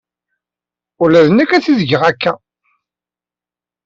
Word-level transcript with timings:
Ula 1.03 1.25
d 1.27 1.29
nekk 1.31 1.51
ad 1.51 1.63
t-id-geɣ 1.65 2.03
akka. 2.11 2.33